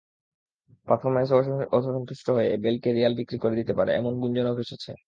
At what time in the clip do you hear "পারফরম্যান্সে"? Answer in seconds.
0.87-1.33